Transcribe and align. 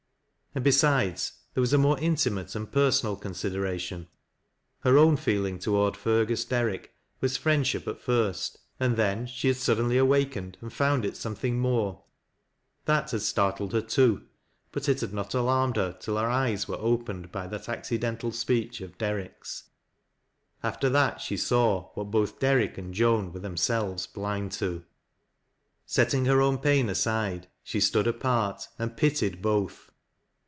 And, 0.53 0.65
besides, 0.65 1.31
there 1.53 1.61
was 1.61 1.71
a 1.71 1.77
more 1.77 1.97
intimate 1.99 2.55
and 2.55 2.69
personal 2.69 3.15
con 3.15 3.31
sideration. 3.31 4.07
Her 4.81 4.97
own 4.97 5.15
feeling 5.15 5.59
toward 5.59 5.95
Fergus 5.95 6.43
Derrick 6.43 6.93
was 7.21 7.37
friendship 7.37 7.87
at 7.87 8.01
first, 8.01 8.57
and 8.77 8.97
then 8.97 9.25
she 9.27 9.47
had 9.47 9.55
suddenly 9.55 9.97
awakened 9.97 10.57
and 10.59 10.73
found 10.73 11.05
it 11.05 11.15
something 11.15 11.57
more. 11.57 12.03
That 12.83 13.11
had 13.11 13.21
startled 13.21 13.71
her, 13.71 13.79
too, 13.79 14.27
but 14.73 14.89
it 14.89 14.99
had 14.99 15.13
not 15.13 15.33
alarmed 15.33 15.77
her 15.77 15.93
till 15.97 16.17
her 16.17 16.29
eyes 16.29 16.67
were 16.67 16.75
opened 16.75 17.31
by 17.31 17.47
that 17.47 17.69
accidental 17.69 18.33
speech 18.33 18.81
of 18.81 18.97
Derrick's. 18.97 19.69
After 20.61 20.89
that, 20.89 21.21
she 21.21 21.37
saw 21.37 21.91
what 21.93 22.11
both 22.11 22.39
Derrick 22.39 22.77
and 22.77 22.93
Joan 22.93 23.31
were 23.31 23.39
themselves 23.39 24.05
blind 24.05 24.51
to. 24.59 24.83
Setting 25.85 26.25
her 26.25 26.41
own 26.41 26.57
pain 26.57 26.89
aside, 26.89 27.47
she 27.63 27.79
stood 27.79 28.05
apart, 28.05 28.67
and 28.77 28.97
pitied 28.97 29.41
both. 29.41 29.87